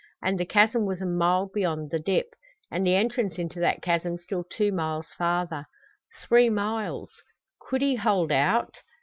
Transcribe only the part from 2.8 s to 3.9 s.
the entrance into that